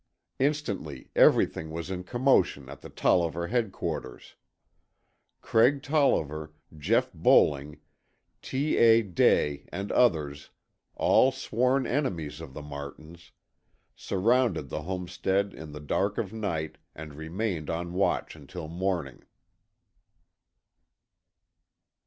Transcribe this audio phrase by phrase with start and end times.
[0.39, 4.33] Instantly everything was in commotion at the Tolliver headquarters.
[5.41, 7.79] Craig Tolliver, Jeff Bowling,
[8.41, 8.77] T.
[8.77, 9.03] A.
[9.03, 10.49] Day and others,
[10.95, 13.31] all sworn enemies of the Martins,
[13.95, 19.21] surrounded the homestead in the dark of night and remained on watch until morning.